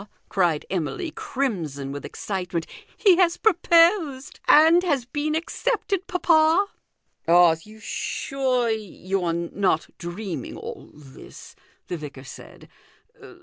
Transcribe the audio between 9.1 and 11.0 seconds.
are not dreaming all